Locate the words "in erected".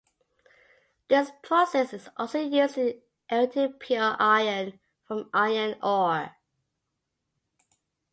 2.79-3.79